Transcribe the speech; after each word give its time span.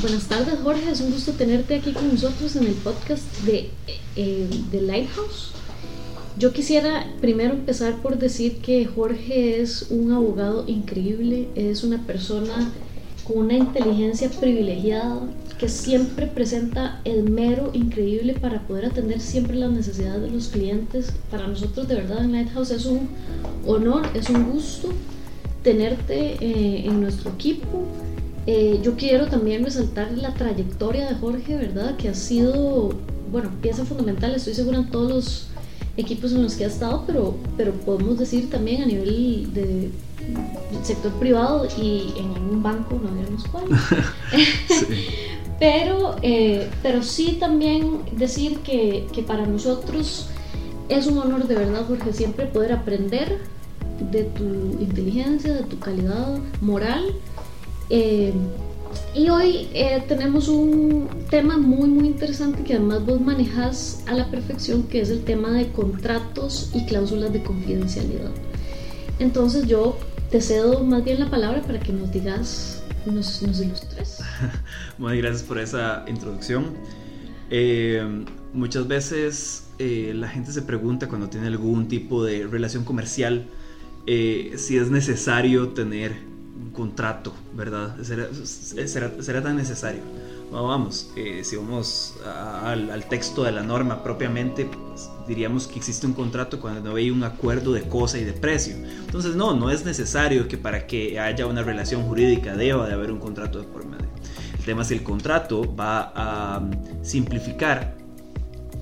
Buenas 0.00 0.28
tardes, 0.28 0.54
Jorge. 0.62 0.90
Es 0.90 1.02
un 1.02 1.10
gusto 1.10 1.32
tenerte 1.32 1.74
aquí 1.74 1.92
con 1.92 2.08
nosotros 2.08 2.56
en 2.56 2.64
el 2.64 2.72
podcast 2.72 3.22
de, 3.44 3.68
eh, 4.16 4.48
de 4.72 4.80
Lighthouse. 4.80 5.52
Yo 6.38 6.54
quisiera 6.54 7.06
primero 7.20 7.52
empezar 7.52 8.00
por 8.00 8.18
decir 8.18 8.62
que 8.62 8.86
Jorge 8.86 9.60
es 9.60 9.88
un 9.90 10.10
abogado 10.12 10.64
increíble, 10.66 11.48
es 11.54 11.84
una 11.84 12.06
persona 12.06 12.72
con 13.24 13.40
una 13.40 13.58
inteligencia 13.58 14.30
privilegiada 14.30 15.20
que 15.58 15.68
siempre 15.68 16.26
presenta 16.26 17.02
el 17.04 17.28
mero 17.28 17.70
increíble 17.74 18.32
para 18.32 18.66
poder 18.66 18.86
atender 18.86 19.20
siempre 19.20 19.54
las 19.54 19.70
necesidades 19.70 20.22
de 20.22 20.30
los 20.30 20.48
clientes. 20.48 21.12
Para 21.30 21.46
nosotros 21.46 21.86
de 21.88 21.96
verdad 21.96 22.24
en 22.24 22.32
Lighthouse 22.32 22.70
es 22.70 22.86
un 22.86 23.06
honor, 23.66 24.08
es 24.14 24.30
un 24.30 24.50
gusto 24.50 24.88
tenerte 25.62 26.38
eh, 26.40 26.86
en 26.86 27.02
nuestro 27.02 27.32
equipo. 27.32 27.86
Eh, 28.46 28.80
yo 28.82 28.96
quiero 28.96 29.26
también 29.28 29.64
resaltar 29.64 30.10
la 30.12 30.34
trayectoria 30.34 31.08
de 31.08 31.14
Jorge, 31.16 31.56
¿verdad? 31.56 31.96
Que 31.96 32.08
ha 32.08 32.14
sido, 32.14 32.90
bueno, 33.30 33.50
pieza 33.60 33.84
fundamental, 33.84 34.34
estoy 34.34 34.54
segura 34.54 34.78
en 34.78 34.90
todos 34.90 35.10
los 35.10 35.46
equipos 35.96 36.32
en 36.32 36.42
los 36.42 36.54
que 36.54 36.64
ha 36.64 36.68
estado, 36.68 37.04
pero, 37.06 37.36
pero 37.56 37.72
podemos 37.72 38.18
decir 38.18 38.48
también 38.48 38.82
a 38.82 38.86
nivel 38.86 39.52
de, 39.52 39.90
sector 40.82 41.12
privado 41.14 41.66
y 41.76 42.14
en 42.16 42.30
un 42.30 42.62
banco, 42.62 43.00
no 43.02 43.14
diremos 43.14 43.44
cuál. 43.48 43.64
pero, 45.58 46.16
eh, 46.22 46.70
pero 46.82 47.02
sí 47.02 47.36
también 47.40 48.00
decir 48.16 48.58
que, 48.60 49.06
que 49.12 49.22
para 49.22 49.46
nosotros 49.46 50.28
es 50.88 51.06
un 51.06 51.18
honor 51.18 51.46
de 51.46 51.54
verdad, 51.54 51.84
Jorge, 51.86 52.12
siempre 52.12 52.46
poder 52.46 52.72
aprender 52.72 53.38
de 54.10 54.24
tu 54.24 54.44
inteligencia, 54.80 55.52
de 55.52 55.62
tu 55.64 55.78
calidad 55.78 56.38
moral. 56.60 57.14
Eh, 57.90 58.32
y 59.14 59.28
hoy 59.28 59.68
eh, 59.74 60.02
tenemos 60.08 60.48
un 60.48 61.08
tema 61.28 61.58
muy 61.58 61.88
muy 61.88 62.06
interesante 62.06 62.62
que 62.62 62.74
además 62.74 63.04
vos 63.04 63.20
manejas 63.20 64.02
a 64.06 64.14
la 64.14 64.30
perfección, 64.30 64.84
que 64.84 65.00
es 65.00 65.10
el 65.10 65.24
tema 65.24 65.50
de 65.50 65.70
contratos 65.72 66.70
y 66.74 66.86
cláusulas 66.86 67.32
de 67.32 67.42
confidencialidad. 67.42 68.30
Entonces 69.18 69.66
yo 69.66 69.98
te 70.30 70.40
cedo 70.40 70.84
más 70.84 71.04
bien 71.04 71.20
la 71.20 71.28
palabra 71.28 71.62
para 71.62 71.80
que 71.80 71.92
nos 71.92 72.10
digas, 72.12 72.82
nos, 73.06 73.42
nos 73.42 73.60
ilustres. 73.60 74.20
Muchas 74.98 75.18
gracias 75.18 75.42
por 75.42 75.58
esa 75.58 76.04
introducción. 76.08 76.76
Eh, 77.50 78.24
muchas 78.52 78.86
veces 78.86 79.66
la 79.78 80.28
gente 80.28 80.52
se 80.52 80.62
pregunta 80.62 81.08
cuando 81.08 81.28
tiene 81.28 81.48
algún 81.48 81.88
tipo 81.88 82.22
de 82.22 82.46
relación 82.46 82.84
comercial, 82.84 83.48
eh, 84.06 84.54
si 84.56 84.76
es 84.76 84.90
necesario 84.90 85.68
tener 85.70 86.29
un 86.60 86.70
contrato, 86.70 87.32
¿verdad? 87.54 87.96
¿Será, 88.02 89.42
tan 89.42 89.56
necesario? 89.56 90.02
vamos, 90.50 91.12
eh, 91.16 91.42
si 91.44 91.54
vamos 91.54 92.16
al, 92.26 93.04
texto 93.08 93.44
de 93.44 93.52
la 93.52 93.62
norma 93.62 94.02
propiamente, 94.02 94.64
pues, 94.64 95.08
diríamos 95.28 95.68
que 95.68 95.78
existe 95.78 96.06
un 96.06 96.12
contrato 96.12 96.60
cuando 96.60 96.90
no 96.90 96.96
hay 96.96 97.10
un 97.10 97.22
acuerdo 97.22 97.72
de 97.72 97.82
cosa 97.82 98.18
y 98.18 98.24
de 98.24 98.32
precio. 98.32 98.74
Entonces, 98.74 99.36
no, 99.36 99.54
no 99.54 99.70
es 99.70 99.84
necesario 99.84 100.48
que 100.48 100.58
para 100.58 100.86
que 100.86 101.20
haya 101.20 101.46
una 101.46 101.62
relación 101.62 102.02
jurídica 102.02 102.56
deba 102.56 102.86
de 102.88 102.94
haber 102.94 103.12
un 103.12 103.20
contrato 103.20 103.60
de 103.60 103.64
por 103.64 103.86
medio. 103.86 104.08
El 104.58 104.64
tema 104.64 104.82
es 104.82 104.88
que 104.88 104.94
el 104.94 105.02
contrato 105.02 105.74
va 105.74 106.12
a 106.14 106.58
um, 106.58 106.70
simplificar 107.02 107.96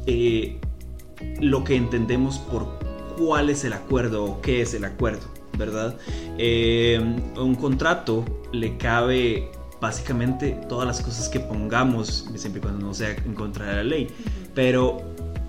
eh, 0.06 0.58
lo 1.40 1.64
que 1.64 1.76
entendemos 1.76 2.38
por 2.38 2.78
cuál 3.18 3.50
es 3.50 3.64
el 3.64 3.72
acuerdo 3.72 4.24
o 4.24 4.40
qué 4.40 4.62
es 4.62 4.74
el 4.74 4.84
acuerdo, 4.84 5.26
¿verdad? 5.58 5.96
Eh, 6.38 6.98
un 7.36 7.54
contrato 7.56 8.24
le 8.52 8.78
cabe 8.78 9.50
básicamente 9.80 10.58
todas 10.68 10.86
las 10.86 11.00
cosas 11.00 11.28
que 11.28 11.40
pongamos, 11.40 12.28
siempre 12.34 12.60
y 12.60 12.62
cuando 12.62 12.86
no 12.86 12.94
sea 12.94 13.10
en 13.10 13.34
contra 13.34 13.66
de 13.66 13.74
la 13.76 13.84
ley, 13.84 14.08
pero 14.54 15.02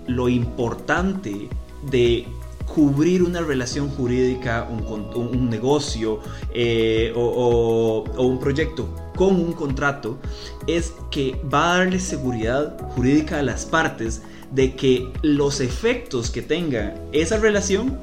lo 0.06 0.28
importante 0.28 1.48
de 1.90 2.26
cubrir 2.66 3.22
una 3.22 3.40
relación 3.40 3.88
jurídica, 3.90 4.68
un, 4.70 5.50
negocio 5.50 6.20
eh, 6.54 7.12
o, 7.16 8.04
o, 8.16 8.22
un 8.22 8.38
proyecto 8.38 8.88
con 9.16 9.34
un 9.34 9.52
contrato 9.52 10.18
es 10.66 10.94
que 11.10 11.40
va 11.52 11.74
a 11.74 11.78
darle 11.78 11.98
seguridad 11.98 12.78
jurídica 12.90 13.40
a 13.40 13.42
las 13.42 13.66
partes 13.66 14.22
de 14.52 14.76
que 14.76 15.08
los 15.22 15.60
efectos 15.60 16.30
que 16.30 16.42
tenga 16.42 16.94
esa 17.12 17.38
relación 17.38 17.98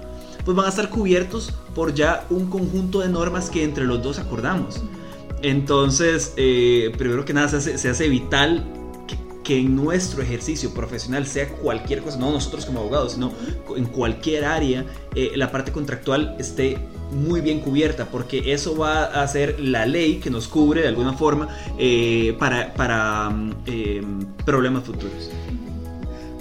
pues 0.48 0.56
van 0.56 0.66
a 0.68 0.70
estar 0.70 0.90
cubiertos 0.90 1.52
por 1.76 1.94
ya 1.94 2.26
un 2.30 2.50
conjunto 2.50 3.02
de 3.02 3.10
normas 3.10 3.50
que 3.50 3.66
entre 3.66 3.84
los 3.84 4.02
dos 4.02 4.18
acordamos. 4.18 4.82
Entonces, 5.42 6.34
eh, 6.38 6.90
primero 6.98 7.26
que 7.26 7.34
nada, 7.34 7.50
se 7.60 7.90
hace, 7.90 8.08
vital 8.08 8.66
que, 9.44 9.60
en 9.60 9.76
nuestro 9.76 10.24
ejercicio 10.24 10.74
profesional, 10.74 11.28
sea 11.28 11.50
cualquier 11.50 12.02
cosa, 12.02 12.18
no 12.18 12.32
nosotros 12.32 12.66
como 12.66 12.80
abogados, 12.80 13.12
sino 13.12 13.34
en 13.76 13.88
cualquier 13.88 14.46
área, 14.46 14.86
eh, 15.16 15.34
la 15.36 15.52
parte 15.52 15.74
contractual 15.74 16.38
esté 16.40 16.78
muy 17.12 17.42
bien 17.42 17.60
cubierta, 17.60 18.06
porque 18.06 18.54
eso 18.54 18.78
va 18.78 19.04
a 19.04 19.28
ser 19.28 19.60
la 19.60 19.86
ley 19.86 20.20
que 20.20 20.30
nos 20.30 20.48
cubre 20.48 20.80
de 20.80 20.88
alguna 20.88 21.12
forma 21.12 21.50
eh, 21.78 22.38
para, 22.40 22.74
para 22.74 23.30
mm, 23.32 24.46
problemas 24.46 24.86
futuros. 24.86 25.30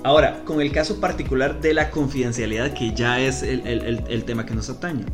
Ahora, 0.06 0.44
con 0.44 0.60
el 0.60 0.70
caso 0.70 1.00
particular 1.00 1.60
de 1.60 1.74
la 1.74 1.90
confidencialidad, 1.90 2.72
que 2.74 2.94
ya 2.94 3.18
es 3.20 3.42
el, 3.42 4.22
tema 4.24 4.46
que 4.46 4.54
nos 4.54 4.70
atañe, 4.70 5.04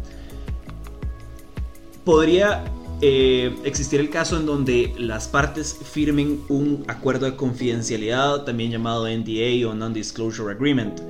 podría 2.05 2.63
eh, 3.01 3.57
existir 3.65 4.01
el 4.01 4.11
caso 4.11 4.37
en 4.37 4.45
donde 4.45 4.93
las 4.99 5.29
partes 5.29 5.75
firmen 5.83 6.43
un 6.51 6.85
acuerdo 6.89 7.25
de 7.25 7.37
confidencialidad, 7.37 8.45
también 8.45 8.71
llamado 8.71 9.09
NDA 9.09 9.67
o 9.67 9.73
Non-Disclosure 9.73 10.53
Agreement. 10.53 11.01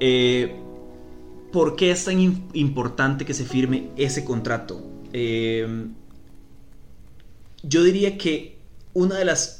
Eh, 0.00 0.56
¿Por 1.52 1.76
qué 1.76 1.92
es 1.92 2.06
tan 2.06 2.20
importante 2.54 3.24
que 3.24 3.34
se 3.34 3.44
firme 3.44 3.90
ese 3.96 4.24
contrato? 4.24 4.82
Eh, 5.12 5.86
yo 7.62 7.84
diría 7.84 8.18
que 8.18 8.58
una 8.94 9.14
de 9.14 9.26
las 9.26 9.57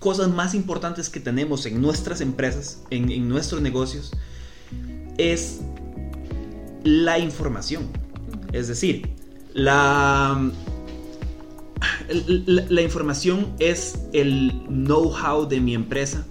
cosas 0.00 0.30
más 0.30 0.54
importantes 0.54 1.10
que 1.10 1.20
tenemos 1.20 1.66
en 1.66 1.80
nuestras 1.80 2.20
empresas, 2.22 2.82
en, 2.90 3.28
nuestros 3.28 3.60
negocios, 3.60 4.10
es 5.18 5.60
la 6.82 7.18
información. 7.18 7.86
Es 8.52 8.66
decir, 8.66 9.10
la, 9.52 10.50
información 12.82 13.54
es 13.58 13.98
el 14.14 14.52
know-how 14.68 15.46
de 15.46 15.60
mi 15.60 15.74
empresa, 15.74 16.26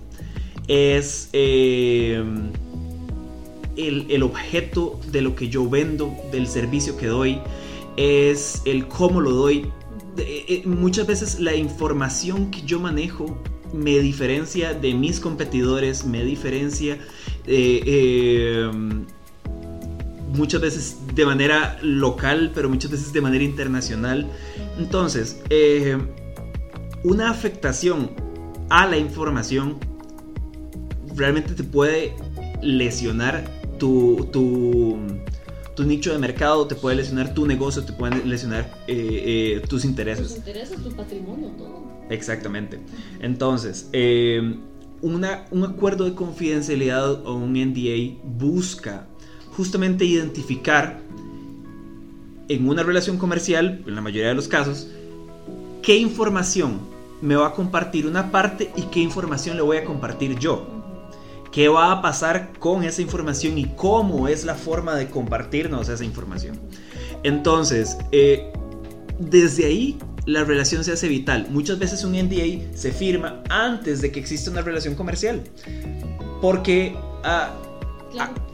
es 0.68 1.30
eh, 1.34 2.24
el, 3.78 4.08
el, 4.10 4.24
objeto 4.24 5.00
de 5.12 5.22
lo 5.22 5.36
que 5.36 5.48
yo 5.48 5.70
vendo, 5.70 6.12
del 6.32 6.48
servicio 6.48 6.98
que 6.98 7.06
doy, 7.06 7.40
es 7.98 8.64
el 8.66 8.88
cómo 8.88 9.22
lo 9.22 9.32
doy. 9.32 9.72
Eh, 10.18 10.64
muchas 10.66 11.06
veces 11.06 11.40
la 11.40 11.56
información 11.56 12.50
que 12.50 12.64
yo 12.64 12.80
manejo 12.80 13.38
me 13.74 14.00
diferencia 14.00 14.74
de 14.74 14.94
mis 14.94 15.20
competidores, 15.20 16.06
me 16.06 16.24
diferencia 16.24 16.96
eh, 17.46 17.82
eh, 17.86 18.72
muchas 20.34 20.62
veces 20.62 20.98
de 21.14 21.26
manera 21.26 21.78
local, 21.82 22.52
pero 22.54 22.70
muchas 22.70 22.92
veces 22.92 23.14
de 23.14 23.22
manera 23.22 23.44
internacional. 23.44 24.28
Entonces, 24.78 25.42
eh, 25.50 25.98
una 27.04 27.30
afectación 27.30 28.12
a 28.70 28.88
la 28.88 28.98
información 28.98 29.78
realmente 31.16 31.54
te 31.54 31.64
puede 31.64 32.16
lesionar 32.62 33.50
tu, 33.78 34.28
tu, 34.32 34.98
tu 35.76 35.84
nicho 35.84 36.12
de 36.12 36.20
mercado, 36.20 36.68
te 36.68 36.76
puede 36.76 36.98
lesionar 36.98 37.34
tu 37.34 37.46
negocio, 37.46 37.84
te 37.84 37.94
puede 37.94 38.24
lesionar 38.26 38.70
tus 39.68 39.86
intereses. 39.86 40.28
Tus 40.28 40.38
intereses, 40.38 40.84
tu 40.84 40.92
patrimonio, 40.92 41.50
todo. 41.58 41.89
Exactamente. 42.10 42.80
Entonces, 43.20 43.90
eh, 43.94 44.58
un 45.02 45.26
acuerdo 45.64 46.06
de 46.06 46.14
confidencialidad 46.14 47.26
o 47.26 47.36
un 47.36 47.54
NDA 47.54 48.18
busca 48.24 49.08
justamente 49.56 50.06
identificar 50.06 51.02
en 52.50 52.68
una 52.68 52.84
relación 52.84 53.18
comercial, 53.18 53.84
en 53.86 53.96
la 53.96 54.02
mayoría 54.02 54.30
de 54.30 54.36
los 54.36 54.48
casos, 54.48 54.88
qué 55.82 55.98
información 55.98 56.80
me 57.22 57.36
va 57.36 57.48
a 57.48 57.54
compartir 57.54 58.08
una 58.08 58.32
parte 58.32 58.72
y 58.76 58.84
qué 58.84 59.00
información 59.00 59.56
le 59.56 59.62
voy 59.62 59.78
a 59.78 59.86
compartir 59.86 60.38
yo. 60.40 60.68
¿Qué 61.52 61.68
va 61.68 61.92
a 61.92 62.02
pasar 62.02 62.52
con 62.60 62.84
esa 62.84 63.02
información 63.02 63.58
y 63.58 63.66
cómo 63.76 64.28
es 64.28 64.46
la 64.46 64.56
forma 64.56 64.96
de 64.96 65.08
compartirnos 65.08 65.90
esa 65.90 66.04
información? 66.04 66.60
Entonces, 67.24 67.98
eh, 68.12 68.52
desde 69.20 69.66
ahí 69.66 69.98
la 70.30 70.44
relación 70.44 70.84
se 70.84 70.92
hace 70.92 71.08
vital. 71.08 71.48
Muchas 71.50 71.80
veces 71.80 72.04
un 72.04 72.12
NDA 72.12 72.76
se 72.76 72.92
firma 72.92 73.42
antes 73.50 74.00
de 74.02 74.12
que 74.12 74.20
exista 74.20 74.52
una 74.52 74.62
relación 74.62 74.94
comercial. 74.94 75.42
Porque 76.40 76.96
ah, 77.24 77.56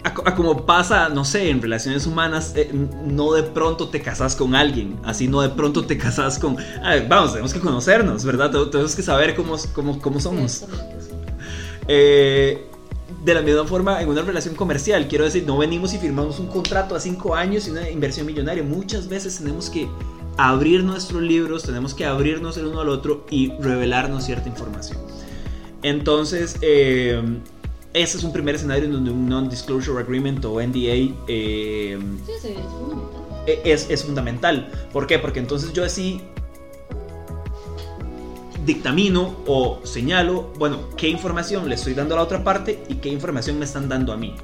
a, 0.04 0.36
como 0.36 0.66
pasa, 0.66 1.10
no 1.10 1.26
sé, 1.26 1.50
en 1.50 1.62
relaciones 1.62 2.08
humanas, 2.08 2.54
eh, 2.56 2.72
no 2.72 3.34
de 3.34 3.44
pronto 3.44 3.90
te 3.90 4.02
casas 4.02 4.36
con 4.38 4.56
alguien, 4.56 4.98
así 5.04 5.28
no 5.28 5.42
de 5.42 5.50
pronto 5.50 5.86
te 5.86 5.98
casas 5.98 6.40
con... 6.40 6.56
vamos, 7.10 7.32
tenemos 7.32 7.54
que 7.54 7.60
conocernos, 7.60 8.24
¿verdad? 8.24 8.52
Tenemos 8.72 8.96
que 8.96 9.04
saber 9.04 9.36
cómo, 9.36 9.58
cómo, 9.74 10.00
cómo 10.00 10.20
somos. 10.22 10.64
Eh, 11.88 12.66
de 13.26 13.34
la 13.34 13.42
misma 13.42 13.66
forma, 13.66 14.02
en 14.02 14.08
una 14.08 14.22
relación 14.22 14.56
comercial, 14.56 15.08
quiero 15.08 15.26
decir, 15.26 15.44
no 15.46 15.58
venimos 15.58 15.94
y 15.94 15.98
firmamos 15.98 16.40
un 16.40 16.48
contrato 16.48 16.96
a 16.96 17.00
cinco 17.00 17.36
años 17.36 17.68
y 17.68 17.72
una 17.72 17.90
inversión 17.90 18.26
millonaria. 18.28 18.64
Muchas 18.64 19.08
veces 19.10 19.40
tenemos 19.40 19.70
que 19.70 19.90
abrir 20.38 20.84
nuestros 20.84 21.22
libros, 21.22 21.64
tenemos 21.64 21.94
que 21.94 22.06
abrirnos 22.06 22.58
el 22.58 22.68
uno 22.68 22.82
al 22.82 22.90
otro 22.90 23.26
y 23.30 23.52
revelarnos 23.60 24.26
cierta 24.26 24.50
información. 24.50 24.98
Entonces, 25.82 26.58
eh, 26.62 27.22
ese 27.94 28.18
es 28.18 28.24
un 28.24 28.34
primer 28.34 28.56
escenario 28.56 28.86
en 28.86 28.92
donde 28.92 29.12
un 29.12 29.30
Non-Disclosure 29.30 30.02
Agreement 30.02 30.44
o 30.46 30.62
NDA 30.62 31.14
eh, 31.28 32.00
e, 33.48 33.62
es, 33.64 33.90
es, 33.90 34.04
fundamental. 34.04 34.70
¿Por 34.92 35.08
qué? 35.08 35.20
Porque 35.20 35.40
entonces 35.40 35.72
yo 35.74 35.86
así 35.86 36.22
dictamino 38.66 39.36
o 39.46 39.80
señalo, 39.84 40.52
bueno, 40.58 40.90
qué 40.98 41.08
información 41.08 41.70
le 41.70 41.76
estoy 41.76 41.94
dando 41.94 42.16
a 42.16 42.18
la 42.18 42.24
otra 42.24 42.44
parte 42.44 42.84
y 42.90 42.96
qué 42.96 43.10
información 43.10 43.60
me 43.60 43.66
están 43.66 43.88
dando 43.88 44.12
a 44.12 44.18
mí. 44.18 44.36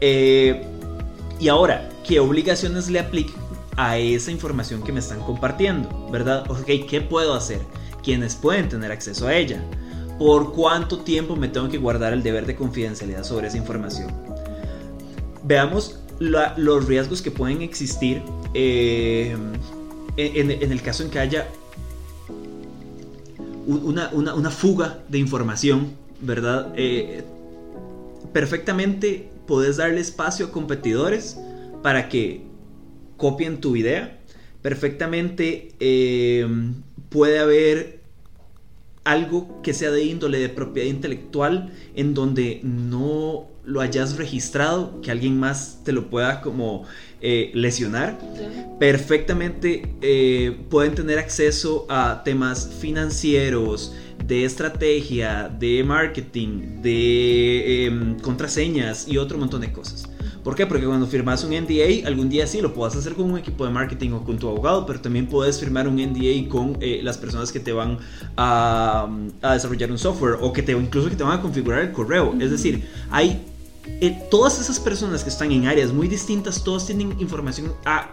Eh, 0.00 0.66
y 1.38 1.48
ahora, 1.48 1.88
¿qué 2.06 2.18
obligaciones 2.18 2.90
le 2.90 2.98
aplico 2.98 3.45
a 3.76 3.98
esa 3.98 4.30
información 4.30 4.82
que 4.82 4.92
me 4.92 5.00
están 5.00 5.20
compartiendo? 5.20 6.08
¿Verdad? 6.10 6.50
Ok, 6.50 6.66
¿qué 6.88 7.00
puedo 7.00 7.34
hacer? 7.34 7.60
¿Quiénes 8.02 8.34
pueden 8.34 8.68
tener 8.68 8.92
acceso 8.92 9.26
a 9.26 9.34
ella? 9.34 9.62
por 10.18 10.52
cuánto 10.52 11.00
tiempo 11.00 11.36
me 11.36 11.48
tengo 11.48 11.68
que 11.68 11.78
guardar 11.78 12.12
el 12.12 12.22
deber 12.22 12.46
de 12.46 12.56
confidencialidad 12.56 13.24
sobre 13.24 13.48
esa 13.48 13.58
información. 13.58 14.12
Veamos 15.44 15.98
los 16.18 16.86
riesgos 16.86 17.20
que 17.20 17.30
pueden 17.30 17.62
existir 17.62 18.22
eh, 18.54 19.36
en, 20.16 20.50
el 20.50 20.82
caso 20.82 21.02
en 21.02 21.10
que 21.10 21.18
haya 21.18 21.46
una, 23.66 24.50
fuga 24.50 25.00
de 25.08 25.18
información, 25.18 25.92
¿verdad? 26.20 26.72
Eh, 26.76 27.22
perfectamente 28.32 29.30
puedes 29.46 29.76
darle 29.76 30.00
espacio 30.00 30.46
a 30.46 30.52
competidores 30.52 31.36
para 31.82 32.08
que 32.08 32.45
copien 33.16 33.60
tu 33.60 33.76
idea. 33.76 34.18
Perfectamente 34.62 35.68
eh, 35.80 36.46
puede 37.08 37.38
haber 37.38 38.00
algo 39.04 39.62
que 39.62 39.72
sea 39.72 39.90
de 39.90 40.04
índole 40.04 40.38
de 40.38 40.48
propiedad 40.48 40.88
intelectual 40.88 41.72
en 41.94 42.12
donde 42.12 42.60
no 42.64 43.46
lo 43.64 43.80
hayas 43.80 44.16
registrado, 44.16 45.00
que 45.00 45.10
alguien 45.10 45.38
más 45.38 45.80
te 45.84 45.92
lo 45.92 46.08
pueda 46.08 46.40
como 46.40 46.84
eh, 47.20 47.50
lesionar, 47.54 48.18
perfectamente 48.78 49.94
eh, 50.02 50.56
pueden 50.70 50.94
tener 50.94 51.18
acceso 51.18 51.86
a 51.88 52.22
temas 52.24 52.70
financieros, 52.80 53.94
de 54.24 54.44
estrategia, 54.44 55.48
de 55.48 55.84
marketing, 55.84 56.82
de 56.82 57.86
em, 57.86 58.18
contraseñas 58.18 59.06
y 59.06 59.18
otro 59.18 59.38
montón 59.38 59.60
de 59.60 59.72
cosas. 59.72 60.08
¿Por 60.46 60.54
qué? 60.54 60.64
Porque 60.64 60.86
cuando 60.86 61.08
firmas 61.08 61.42
un 61.42 61.50
NDA, 61.50 62.06
algún 62.06 62.28
día 62.28 62.46
sí 62.46 62.60
lo 62.60 62.72
puedes 62.72 62.94
hacer 62.94 63.14
con 63.14 63.32
un 63.32 63.36
equipo 63.36 63.64
de 63.64 63.72
marketing 63.72 64.12
o 64.12 64.22
con 64.22 64.38
tu 64.38 64.48
abogado, 64.48 64.86
pero 64.86 65.00
también 65.00 65.26
puedes 65.26 65.58
firmar 65.58 65.88
un 65.88 65.96
NDA 65.96 66.48
con 66.48 66.78
eh, 66.80 67.00
las 67.02 67.18
personas 67.18 67.50
que 67.50 67.58
te 67.58 67.72
van 67.72 67.98
a, 68.36 69.08
desarrollar 69.42 69.90
un 69.90 69.98
software 69.98 70.38
o 70.40 70.52
que 70.52 70.62
te 70.62 70.70
incluso 70.70 71.10
que 71.10 71.16
te 71.16 71.24
van 71.24 71.40
a 71.40 71.42
configurar 71.42 71.80
el 71.80 71.90
correo. 71.90 72.32
Es 72.38 72.52
decir, 72.52 72.88
hay 73.10 73.44
eh, 74.00 74.16
todas 74.30 74.60
esas 74.60 74.78
personas 74.78 75.24
que 75.24 75.30
están 75.30 75.50
en 75.50 75.66
áreas 75.66 75.92
muy 75.92 76.06
distintas, 76.06 76.62
todos 76.62 76.86
tienen 76.86 77.18
información 77.18 77.72
a 77.84 78.08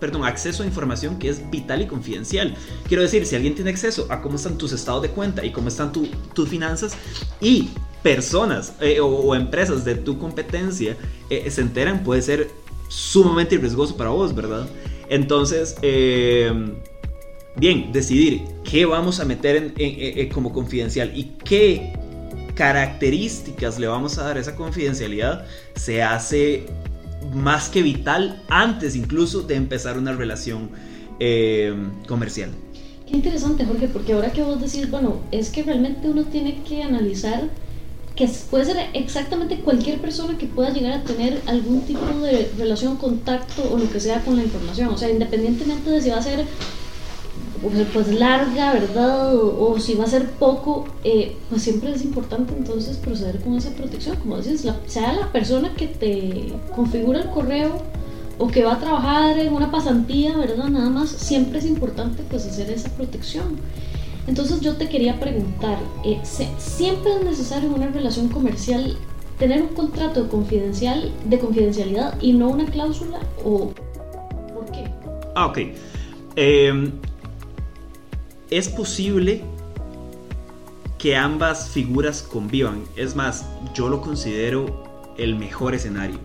perdón, 0.00 0.24
acceso 0.24 0.62
a 0.62 0.66
información 0.66 1.18
que 1.18 1.28
es 1.28 1.50
vital 1.50 1.82
y 1.82 1.86
confidencial. 1.86 2.56
Quiero 2.88 3.02
decir, 3.02 3.26
si 3.26 3.36
alguien 3.36 3.54
tiene 3.54 3.68
acceso 3.68 4.06
a 4.08 4.22
cómo 4.22 4.36
están 4.36 4.56
tus 4.56 4.72
estados 4.72 5.02
de 5.02 5.10
cuenta 5.10 5.44
y 5.44 5.52
cómo 5.52 5.68
están 5.68 5.92
tus 5.92 6.48
finanzas 6.48 6.94
y 7.42 7.68
personas 8.04 8.74
eh, 8.80 9.00
o, 9.00 9.34
empresas 9.34 9.82
de 9.84 9.94
tu 9.94 10.18
competencia 10.18 10.94
eh, 11.30 11.50
se 11.50 11.62
enteran, 11.62 12.04
puede 12.04 12.20
ser 12.20 12.50
sumamente 12.88 13.56
riesgoso 13.56 13.96
para 13.96 14.10
vos, 14.10 14.34
¿verdad? 14.34 14.68
Entonces, 15.08 15.74
em, 15.80 16.74
bien, 17.56 17.92
decidir 17.92 18.42
qué 18.62 18.84
vamos 18.84 19.20
a 19.20 19.24
meter 19.24 19.72
como 20.32 20.52
confidencial 20.52 21.12
y 21.16 21.32
qué 21.44 21.94
características 22.54 23.78
le 23.78 23.86
vamos 23.86 24.18
a 24.18 24.24
dar 24.24 24.36
a 24.36 24.40
esa 24.40 24.54
confidencialidad 24.54 25.46
se 25.74 26.02
hace 26.02 26.66
más 27.32 27.70
que 27.70 27.82
vital 27.82 28.42
antes 28.48 28.94
incluso 28.96 29.42
de 29.42 29.54
empezar 29.54 29.96
una 29.96 30.12
relación 30.12 30.68
em, 31.20 31.90
comercial. 32.06 32.50
Qué 33.08 33.16
interesante, 33.16 33.64
Jorge, 33.64 33.88
porque 33.88 34.12
ahora 34.12 34.30
que 34.30 34.42
vos 34.42 34.60
decís, 34.60 34.90
bueno, 34.90 35.20
es 35.32 35.48
que 35.48 35.62
realmente 35.62 36.08
uno 36.08 36.24
tiene 36.24 36.62
que 36.68 36.82
analizar 36.82 37.48
que 38.16 38.28
puede 38.50 38.64
ser 38.64 38.76
exactamente 38.92 39.58
cualquier 39.60 40.00
persona 40.00 40.38
que 40.38 40.46
pueda 40.46 40.70
llegar 40.70 40.92
a 40.92 41.02
tener 41.02 41.42
algún 41.46 41.80
tipo 41.82 42.06
de 42.20 42.50
relación, 42.56 42.96
contacto 42.96 43.68
o 43.72 43.78
lo 43.78 43.90
que 43.90 43.98
sea 43.98 44.20
con 44.20 44.36
la 44.36 44.44
información. 44.44 44.88
O 44.88 44.96
sea, 44.96 45.10
independientemente 45.10 45.90
de 45.90 46.00
si 46.00 46.10
va 46.10 46.18
a 46.18 46.22
ser 46.22 46.44
pues, 47.60 47.86
pues 47.92 48.08
larga, 48.08 48.72
¿verdad? 48.72 49.34
O, 49.34 49.78
si 49.80 49.94
va 49.94 50.04
a 50.04 50.08
ser 50.08 50.30
poco, 50.30 50.86
eh, 51.02 51.36
pues 51.50 51.62
siempre 51.62 51.92
es 51.92 52.04
importante 52.04 52.54
entonces 52.56 52.98
proceder 52.98 53.40
con 53.40 53.56
esa 53.56 53.70
protección. 53.70 54.16
Como 54.16 54.36
dices, 54.36 54.64
sea 54.86 55.12
la 55.12 55.32
persona 55.32 55.74
que 55.74 55.88
te 55.88 56.52
configura 56.74 57.20
el 57.20 57.30
correo 57.30 57.82
o 58.38 58.48
que 58.48 58.64
va 58.64 58.74
a 58.74 58.80
trabajar 58.80 59.38
en 59.38 59.52
una 59.52 59.70
pasantía, 59.70 60.36
¿verdad? 60.36 60.68
Nada 60.68 60.90
más, 60.90 61.08
siempre 61.08 61.58
es 61.58 61.66
importante 61.66 62.22
pues 62.28 62.46
hacer 62.46 62.70
esa 62.70 62.90
protección. 62.90 63.58
Entonces 64.26 64.60
yo 64.60 64.76
te 64.76 64.88
quería 64.88 65.20
preguntar, 65.20 65.78
eh, 66.04 66.20
¿siempre 66.58 67.16
es 67.16 67.24
necesario 67.24 67.68
en 67.68 67.74
una 67.74 67.88
relación 67.88 68.28
comercial 68.28 68.96
tener 69.38 69.62
un 69.62 69.68
contrato 69.68 70.24
de, 70.24 70.28
confidencial, 70.28 71.12
de 71.26 71.38
confidencialidad 71.38 72.20
y 72.20 72.32
no 72.32 72.48
una 72.48 72.64
cláusula? 72.64 73.20
¿O 73.44 73.72
por 74.54 74.70
qué? 74.72 74.90
Ah, 75.34 75.46
ok. 75.46 75.58
Em, 76.36 76.92
es 78.50 78.68
posible 78.68 79.42
que 80.98 81.16
ambas 81.16 81.68
figuras 81.68 82.22
convivan. 82.22 82.84
Es 82.96 83.14
más, 83.14 83.44
yo 83.74 83.90
lo 83.90 84.00
considero 84.00 84.84
el 85.18 85.36
mejor 85.36 85.74
escenario. 85.74 86.18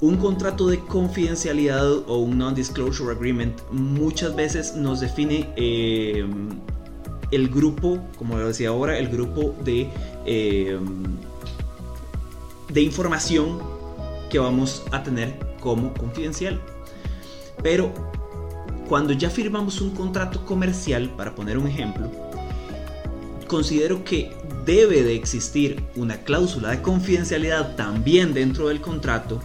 Un 0.00 0.16
contrato 0.16 0.68
de 0.68 0.78
confidencialidad 0.80 1.88
o 2.08 2.18
un 2.18 2.38
non-disclosure 2.38 3.12
agreement 3.12 3.56
muchas 3.70 4.34
veces 4.34 4.74
nos 4.74 5.00
define 5.00 5.48
em, 5.56 6.50
el 7.30 7.48
grupo, 7.48 7.98
como 8.16 8.36
lo 8.36 8.48
decía 8.48 8.70
ahora, 8.70 8.98
el 8.98 9.08
grupo 9.08 9.54
de, 9.64 9.88
eh, 10.26 10.78
de 12.72 12.82
información 12.82 13.58
que 14.30 14.38
vamos 14.38 14.84
a 14.92 15.02
tener 15.02 15.38
como 15.60 15.92
confidencial. 15.94 16.60
Pero 17.62 17.92
cuando 18.88 19.12
ya 19.12 19.30
firmamos 19.30 19.80
un 19.80 19.90
contrato 19.90 20.44
comercial, 20.44 21.10
para 21.16 21.34
poner 21.34 21.58
un 21.58 21.66
ejemplo, 21.66 22.10
considero 23.46 24.04
que 24.04 24.32
debe 24.64 25.02
de 25.02 25.14
existir 25.14 25.84
una 25.96 26.18
cláusula 26.18 26.70
de 26.70 26.82
confidencialidad 26.82 27.76
también 27.76 28.34
dentro 28.34 28.68
del 28.68 28.80
contrato 28.80 29.40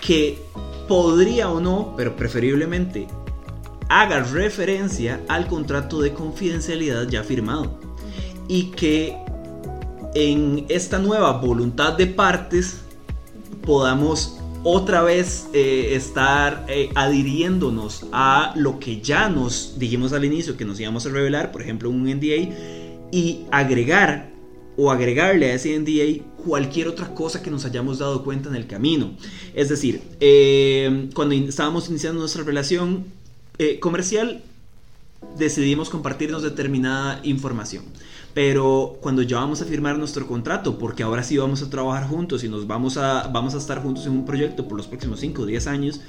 que 0.00 0.38
podría 0.88 1.50
o 1.50 1.60
no, 1.60 1.94
pero 1.96 2.14
preferiblemente 2.14 3.06
haga 3.88 4.22
referencia 4.22 5.20
al 5.28 5.46
contrato 5.46 6.00
de 6.00 6.12
confidencialidad 6.12 7.08
ya 7.08 7.22
firmado 7.22 7.78
y 8.48 8.64
que 8.66 9.16
en 10.14 10.66
esta 10.68 10.98
nueva 10.98 11.32
voluntad 11.32 11.94
de 11.94 12.06
partes 12.06 12.80
podamos 13.64 14.38
otra 14.62 15.02
vez 15.02 15.46
eh, 15.52 15.94
estar 15.94 16.64
eh, 16.68 16.88
adhiriéndonos 16.94 18.06
a 18.12 18.54
lo 18.56 18.78
que 18.78 19.00
ya 19.00 19.28
nos 19.28 19.78
dijimos 19.78 20.12
al 20.12 20.24
inicio 20.24 20.56
que 20.56 20.64
nos 20.64 20.80
íbamos 20.80 21.04
a 21.04 21.10
revelar, 21.10 21.52
por 21.52 21.60
ejemplo 21.60 21.90
un 21.90 22.04
NDA, 22.04 23.08
y 23.12 23.44
agregar 23.50 24.32
o 24.76 24.90
agregarle 24.90 25.52
a 25.52 25.54
ese 25.54 25.78
NDA 25.78 26.24
cualquier 26.44 26.88
otra 26.88 27.14
cosa 27.14 27.42
que 27.42 27.50
nos 27.50 27.64
hayamos 27.64 27.98
dado 27.98 28.24
cuenta 28.24 28.48
en 28.48 28.56
el 28.56 28.66
camino. 28.66 29.12
Es 29.54 29.68
decir, 29.68 30.00
eh, 30.20 31.08
cuando 31.14 31.34
estábamos 31.34 31.88
iniciando 31.88 32.20
nuestra 32.20 32.42
relación, 32.42 33.04
eh, 33.58 33.78
comercial 33.80 34.42
decidimos 35.38 35.90
compartirnos 35.90 36.42
determinada 36.42 37.20
información. 37.22 37.84
Pero 38.34 38.98
cuando 39.00 39.22
ya 39.22 39.38
vamos 39.38 39.62
a 39.62 39.64
firmar 39.64 39.96
nuestro 39.96 40.26
contrato, 40.26 40.76
porque 40.76 41.04
ahora 41.04 41.22
sí 41.22 41.36
vamos 41.36 41.62
a 41.62 41.70
trabajar 41.70 42.08
juntos 42.08 42.42
y 42.42 42.48
nos 42.48 42.66
vamos 42.66 42.96
a, 42.96 43.28
vamos 43.28 43.54
a 43.54 43.58
estar 43.58 43.80
juntos 43.80 44.06
en 44.06 44.12
un 44.12 44.24
proyecto 44.24 44.66
por 44.66 44.76
los 44.76 44.88
próximos 44.88 45.20
5 45.20 45.42
o 45.42 45.46
10 45.46 45.66
años, 45.68 46.00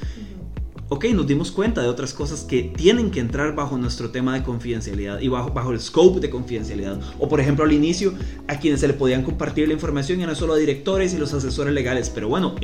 ok, 0.90 1.06
nos 1.06 1.26
dimos 1.26 1.52
cuenta 1.52 1.82
de 1.82 1.88
otras 1.88 2.14
cosas 2.14 2.42
que 2.42 2.64
tienen 2.64 3.10
que 3.10 3.20
entrar 3.20 3.56
bajo 3.56 3.78
nuestro 3.78 4.12
tema 4.12 4.36
de 4.36 4.44
confidencialidad 4.44 5.20
y 5.20 5.28
bajo, 5.28 5.52
bajo 5.52 5.72
el 5.72 5.82
scope 5.82 6.20
de 6.20 6.30
confidencialidad. 6.30 7.00
O 7.20 7.28
por 7.28 7.40
ejemplo 7.40 7.66
al 7.66 7.72
inicio, 7.72 8.14
a 8.48 8.60
quienes 8.60 8.82
se 8.82 8.88
le 8.88 8.94
podían 8.94 9.24
compartir 9.24 9.68
la 9.68 9.74
información 9.74 10.22
eran 10.22 10.36
solo 10.36 10.54
a 10.54 10.58
directores 10.58 11.14
y 11.14 11.18
los 11.18 11.34
asesores 11.34 11.74
legales. 11.74 12.10
Pero 12.10 12.28
bueno, 12.28 12.56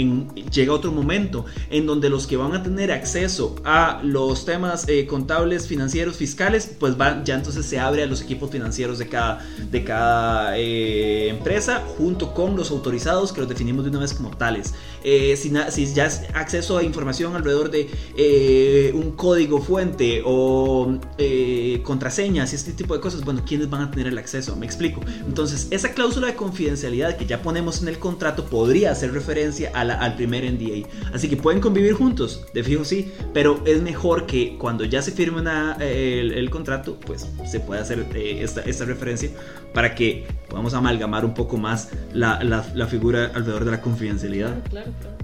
llega 0.52 0.74
otro 0.74 0.92
momento 0.92 1.46
en 1.70 1.86
donde 1.86 2.10
los 2.10 2.28
que 2.28 2.38
van 2.38 2.54
a 2.54 2.62
tener 2.62 2.92
acceso 2.92 3.56
a 3.64 4.02
los 4.04 4.46
temas 4.46 4.88
eh, 4.88 5.08
contables, 5.08 5.68
financieros, 5.68 6.18
fiscales, 6.18 6.76
pues 6.80 6.98
van, 6.98 7.26
ya 7.26 7.36
entonces 7.36 7.66
se 7.66 7.80
abre 7.80 8.04
a 8.04 8.06
los 8.06 8.22
equipos 8.22 8.52
financieros 8.52 9.00
de 9.00 9.08
cada, 9.08 9.44
de 9.72 9.84
cada 9.84 10.58
eh, 10.58 11.30
empresa 11.30 11.84
junto 11.98 12.34
con 12.34 12.56
los 12.56 12.70
autorizados 12.72 13.34
que 13.34 13.42
los 13.42 13.50
definimos 13.50 13.84
de 13.84 13.90
una 13.90 14.00
vez 14.00 14.14
como 14.14 14.30
tales. 14.38 14.74
Eh, 15.04 15.36
si, 15.36 15.52
si 15.70 15.94
ya 15.94 16.06
es 16.06 16.22
acceso 16.36 16.78
a 16.78 16.84
información 16.84 17.36
alrededor 17.36 17.72
de 17.72 17.90
eh, 18.16 18.92
un 18.94 19.12
código 19.12 19.62
fuente 19.62 20.22
o 20.26 20.98
eh, 21.18 21.82
contraseñas 21.84 22.52
y 22.54 22.56
este 22.56 22.74
tipo 22.74 22.94
de 22.94 23.00
cosas, 23.00 23.24
bueno, 23.24 23.44
¿quiénes 23.46 23.70
van 23.70 23.82
a 23.82 23.92
tener 23.92 24.08
el 24.08 24.18
acceso? 24.18 24.56
Me 24.56 24.66
explico. 24.66 25.02
Entonces, 25.26 25.68
esa 25.72 25.94
cláusula 25.94 26.28
de 26.28 26.36
confidencialidad 26.36 27.18
que 27.18 27.26
ya 27.26 27.42
ponemos 27.42 27.82
en 27.82 27.88
el 27.88 28.00
contrato 28.00 28.46
podría 28.46 28.92
hacer 28.92 29.14
referencia 29.14 29.72
al 29.74 30.16
primer 30.16 30.44
NDA. 30.52 30.88
Así 31.14 31.30
que 31.30 31.38
pueden 31.38 31.62
convivir 31.62 31.94
juntos, 31.94 32.46
de 32.54 32.64
fijo 32.64 32.84
sí, 32.84 33.12
pero 33.34 33.62
es 33.66 33.82
mejor 33.82 34.26
que 34.26 34.58
cuando 34.58 34.86
ya 34.86 35.02
se 35.02 35.12
firme 35.12 35.42
el, 35.80 36.50
contrato, 36.50 37.00
pues 37.00 37.28
se 37.50 37.60
pueda 37.60 37.82
hacer 37.82 38.06
eh, 38.14 38.44
esta, 38.44 38.86
referencia 38.86 39.30
para 39.74 39.96
que 39.96 40.28
podamos 40.50 40.74
amalgamar 40.74 41.24
un 41.24 41.34
poco 41.34 41.58
más 41.58 41.90
la, 42.14 42.44
la, 42.44 42.88
figura 42.88 43.32
alrededor 43.34 43.66
de 43.66 43.72
la 43.72 43.82
confidencialidad. 43.82 44.62
Claro, 44.70 44.92
claro, 45.00 45.16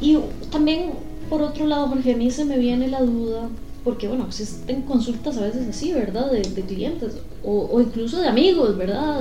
Y 0.00 0.18
también 0.50 0.92
por 1.28 1.42
otro 1.42 1.66
lado, 1.66 1.88
Jorge, 1.88 2.14
a 2.14 2.16
mí 2.16 2.30
se 2.30 2.44
me 2.44 2.58
viene 2.58 2.88
la 2.88 3.00
duda, 3.00 3.48
porque 3.84 4.08
bueno, 4.08 4.24
existen 4.26 4.82
consultas 4.82 5.36
a 5.36 5.42
veces 5.42 5.68
así, 5.68 5.92
¿verdad? 5.92 6.30
De, 6.30 6.42
clientes 6.62 7.18
o, 7.44 7.80
incluso 7.80 8.20
de 8.20 8.28
amigos, 8.28 8.76
¿verdad? 8.76 9.20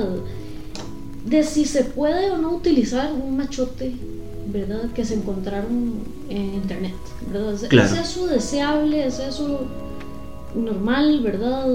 De 1.26 1.44
si 1.44 1.66
se 1.66 1.84
puede 1.84 2.32
o 2.32 2.38
no 2.38 2.52
utilizar 2.52 3.12
un 3.12 3.38
machote, 3.38 3.94
¿verdad? 4.48 4.92
Que 4.94 5.06
se 5.06 5.16
encontraron 5.16 6.00
en 6.30 6.54
internet, 6.56 6.94
¿verdad? 7.32 7.54
¿Es 7.54 7.94
eso 7.94 8.28
deseable? 8.28 9.06
¿Es 9.06 9.20
eso 9.20 9.68
normal, 10.56 11.22
¿verdad? 11.22 11.68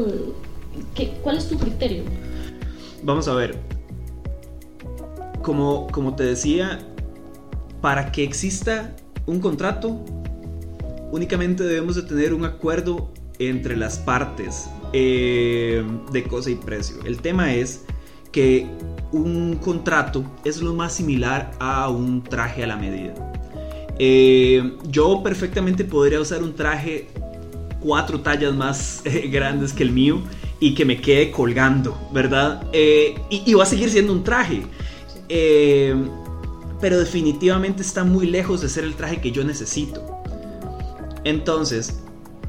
¿Qué, 0.94 1.14
¿Cuál 1.22 1.38
es 1.38 1.48
tu 1.48 1.58
criterio? 1.58 2.04
Vamos 3.02 3.28
a 3.28 3.34
ver. 3.34 3.58
Como, 5.42 5.86
como 5.88 6.14
te 6.14 6.24
decía, 6.24 6.78
para 7.80 8.12
que 8.12 8.24
exista 8.24 8.94
un 9.26 9.40
contrato, 9.40 10.00
únicamente 11.10 11.64
debemos 11.64 11.96
de 11.96 12.02
tener 12.02 12.34
un 12.34 12.44
acuerdo 12.44 13.12
entre 13.38 13.76
las 13.76 13.98
partes 13.98 14.68
eh, 14.92 15.84
de 16.12 16.22
cosa 16.24 16.50
y 16.50 16.54
precio. 16.54 16.96
El 17.04 17.18
tema 17.18 17.54
es 17.54 17.84
que 18.32 18.66
un 19.12 19.56
contrato 19.56 20.24
es 20.44 20.60
lo 20.60 20.74
más 20.74 20.94
similar 20.94 21.52
a 21.58 21.88
un 21.88 22.22
traje 22.22 22.64
a 22.64 22.66
la 22.66 22.76
medida. 22.76 23.14
Eh, 23.98 24.76
yo 24.88 25.22
perfectamente 25.22 25.84
podría 25.84 26.20
usar 26.20 26.42
un 26.42 26.54
traje 26.54 27.08
cuatro 27.80 28.20
tallas 28.20 28.54
más 28.54 29.02
eh, 29.04 29.28
grandes 29.28 29.72
que 29.72 29.82
el 29.82 29.92
mío 29.92 30.22
y 30.60 30.74
que 30.74 30.84
me 30.84 31.00
quede 31.00 31.30
colgando, 31.30 31.96
¿verdad? 32.12 32.66
y, 32.72 33.42
y, 33.46 33.54
va 33.54 33.62
a 33.62 33.66
seguir 33.66 33.90
siendo 33.90 34.12
un 34.12 34.24
traje. 34.24 34.62
pero 36.80 36.98
definitivamente 36.98 37.82
está 37.82 38.02
muy 38.02 38.26
lejos 38.26 38.60
de 38.60 38.68
ser 38.68 38.82
el 38.82 38.94
traje 38.94 39.20
que 39.20 39.30
yo 39.30 39.44
necesito. 39.44 40.17
Entonces, 41.24 42.00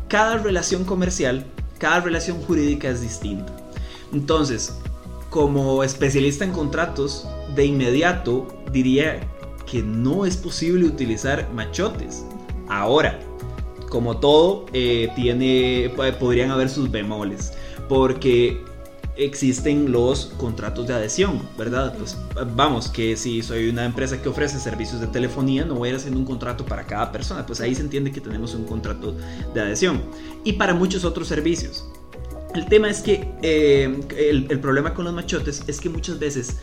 cada 0.07 0.37
relación 0.37 0.85
comercial, 0.85 1.45
cada 1.77 2.01
relación 2.01 2.41
jurídica 2.41 2.89
es 2.89 3.01
distinta. 3.01 3.55
Entonces, 4.13 4.73
como 5.29 5.83
especialista 5.83 6.43
en 6.43 6.51
contratos, 6.51 7.27
de 7.55 7.65
inmediato 7.65 8.47
diría 8.71 9.19
que 9.69 9.83
no 9.83 10.25
es 10.25 10.37
posible 10.37 10.85
utilizar 10.85 11.47
machotes. 11.53 12.25
Ahora, 12.67 13.19
como 13.89 14.17
todo, 14.17 14.65
eh, 14.73 15.09
tiene, 15.15 15.91
podrían 16.19 16.51
haber 16.51 16.69
sus 16.69 16.89
bemoles, 16.89 17.53
porque 17.87 18.63
existen 19.19 19.91
los 19.91 20.27
contratos 20.37 20.87
de 20.87 20.93
adhesión, 20.93 21.41
¿verdad? 21.57 21.93
Pues 21.97 22.17
vamos, 22.55 22.87
que 22.89 23.17
si 23.17 23.41
soy 23.41 23.69
una 23.69 23.85
empresa 23.85 24.21
que 24.21 24.29
ofrece 24.29 24.59
servicios 24.59 25.01
de 25.01 25.07
telefonía, 25.07 25.65
no 25.65 25.75
voy 25.75 25.89
a 25.89 25.91
ir 25.91 25.97
haciendo 25.97 26.19
un 26.19 26.25
contrato 26.25 26.65
para 26.65 26.85
cada 26.85 27.11
persona, 27.11 27.45
pues 27.45 27.59
ahí 27.61 27.75
se 27.75 27.81
entiende 27.81 28.11
que 28.11 28.21
tenemos 28.21 28.53
un 28.55 28.65
contrato 28.65 29.15
de 29.53 29.61
adhesión. 29.61 30.01
Y 30.43 30.53
para 30.53 30.73
muchos 30.73 31.03
otros 31.03 31.27
servicios. 31.27 31.85
El 32.55 32.65
tema 32.65 32.89
es 32.89 33.01
que 33.01 33.27
eh, 33.43 33.99
el, 34.17 34.59
problema 34.59 34.93
con 34.93 35.05
los 35.05 35.13
machotes 35.13 35.63
es 35.67 35.79
que 35.79 35.87
muchas 35.87 36.17
veces 36.17 36.57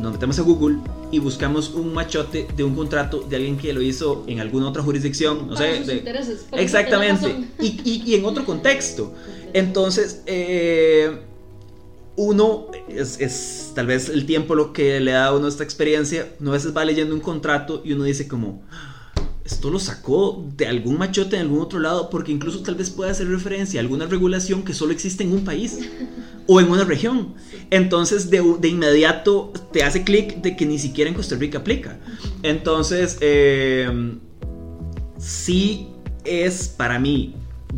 nos 0.00 0.12
metemos 0.12 0.38
a 0.38 0.42
Google 0.42 0.78
y 1.12 1.20
buscamos 1.20 1.70
un 1.70 1.94
machote 1.94 2.48
de 2.56 2.64
un 2.64 2.74
contrato 2.74 3.20
de 3.20 3.36
alguien 3.36 3.56
que 3.56 3.72
lo 3.72 3.82
hizo 3.82 4.24
en 4.26 4.40
alguna 4.40 4.68
otra 4.68 4.82
jurisdicción, 4.82 5.46
no 5.46 5.56
sé. 5.56 6.02
exactamente. 6.52 7.44
Y, 7.60 8.02
y, 8.04 8.14
en 8.14 8.24
otro 8.24 8.44
contexto. 8.44 9.14
Entonces, 9.52 10.22
eh, 10.26 11.20
uno 12.16 12.66
es, 12.88 13.72
tal 13.74 13.86
vez 13.86 14.08
el 14.08 14.26
tiempo 14.26 14.54
lo 14.54 14.72
que 14.72 15.00
le 15.00 15.12
da 15.12 15.26
a 15.26 15.34
uno 15.34 15.48
esta 15.48 15.64
experiencia, 15.64 16.32
uno 16.40 16.50
a 16.50 16.54
veces 16.54 16.76
va 16.76 16.84
leyendo 16.84 17.14
un 17.14 17.20
contrato 17.20 17.82
y 17.84 17.92
uno 17.92 18.04
dice 18.04 18.28
como, 18.28 18.62
esto 19.44 19.70
lo 19.70 19.80
sacó 19.80 20.44
de 20.56 20.66
algún 20.66 20.98
machote 20.98 21.36
en 21.36 21.42
algún 21.42 21.60
otro 21.60 21.80
lado, 21.80 22.10
porque 22.10 22.30
incluso 22.30 22.62
tal 22.62 22.74
vez 22.74 22.90
pueda 22.90 23.10
hacer 23.10 23.28
referencia 23.28 23.80
a 23.80 23.82
alguna 23.82 24.06
regulación 24.06 24.62
que 24.62 24.74
solo 24.74 24.92
existe 24.92 25.24
en 25.24 25.32
un 25.32 25.44
país 25.44 25.78
o 26.46 26.60
en 26.60 26.70
una 26.70 26.84
región. 26.84 27.34
Entonces 27.70 28.30
de, 28.30 28.68
inmediato 28.68 29.52
te 29.72 29.82
hace 29.82 30.04
clic 30.04 30.36
de 30.42 30.56
que 30.56 30.66
ni 30.66 30.78
siquiera 30.78 31.08
en 31.08 31.16
Costa 31.16 31.36
Rica 31.36 31.58
aplica. 31.58 31.98
Entonces, 32.42 33.18
eh, 33.20 34.16
sí 35.18 35.88
es 36.24 36.68
para 36.68 36.98
mí 36.98 37.34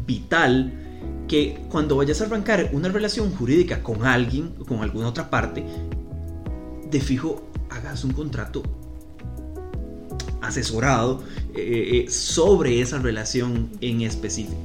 vital 0.06 0.83
que 1.28 1.64
cuando 1.70 1.96
vayas 1.96 2.20
a 2.20 2.26
arrancar 2.26 2.70
una 2.72 2.88
relación 2.88 3.34
jurídica 3.34 3.82
con 3.82 4.04
alguien, 4.04 4.54
o 4.60 4.64
con 4.64 4.80
alguna 4.80 5.08
otra 5.08 5.30
parte, 5.30 5.64
de 6.90 7.00
fijo 7.00 7.42
hagas 7.70 8.04
un 8.04 8.12
contrato 8.12 8.62
asesorado 10.40 11.22
eh, 11.54 12.04
eh, 12.06 12.10
sobre 12.10 12.80
esa 12.80 12.98
relación 12.98 13.70
en 13.80 14.02
específico. 14.02 14.60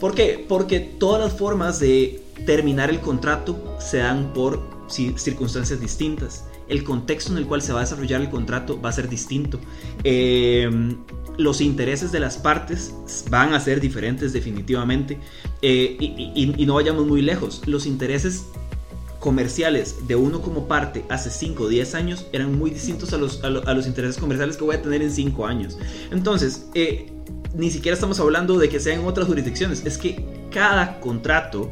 ¿Por 0.00 0.14
qué? 0.14 0.44
Porque 0.48 0.80
todas 0.80 1.20
las 1.20 1.38
formas 1.38 1.80
de 1.80 2.22
terminar 2.46 2.90
el 2.90 3.00
contrato 3.00 3.76
se 3.78 3.98
dan 3.98 4.32
por 4.32 4.62
circunstancias 4.88 5.80
distintas. 5.80 6.44
El 6.68 6.84
contexto 6.84 7.32
en 7.32 7.38
el 7.38 7.46
cual 7.46 7.62
se 7.62 7.72
va 7.72 7.80
a 7.80 7.82
desarrollar 7.82 8.20
el 8.20 8.30
contrato 8.30 8.80
va 8.80 8.90
a 8.90 8.92
ser 8.92 9.08
distinto. 9.08 9.58
Eh, 10.04 10.70
los 11.38 11.60
intereses 11.60 12.12
de 12.12 12.20
las 12.20 12.36
partes 12.36 12.92
van 13.30 13.54
a 13.54 13.60
ser 13.60 13.80
diferentes 13.80 14.32
definitivamente 14.32 15.18
eh, 15.62 15.96
y, 15.98 16.66
no 16.66 16.74
vayamos 16.74 17.06
muy 17.06 17.22
lejos. 17.22 17.62
Los 17.66 17.86
intereses 17.86 18.44
comerciales 19.20 20.06
de 20.06 20.16
uno 20.16 20.42
como 20.42 20.68
parte 20.68 21.04
hace 21.08 21.30
5 21.30 21.64
o 21.64 21.68
10 21.68 21.94
años 21.94 22.26
eran 22.32 22.56
muy 22.58 22.70
distintos 22.70 23.12
a 23.12 23.18
los, 23.18 23.42
a, 23.42 23.50
los 23.50 23.86
intereses 23.86 24.18
comerciales 24.18 24.56
que 24.56 24.64
voy 24.64 24.76
a 24.76 24.82
tener 24.82 25.00
en 25.00 25.10
5 25.10 25.46
años. 25.46 25.78
Entonces, 26.10 26.66
eh, 26.74 27.12
ni 27.54 27.70
siquiera 27.70 27.94
estamos 27.94 28.20
hablando 28.20 28.58
de 28.58 28.68
que 28.68 28.80
sean 28.80 29.04
otras 29.06 29.26
jurisdicciones, 29.26 29.84
es 29.86 29.96
que 29.96 30.24
cada 30.50 31.00
contrato 31.00 31.70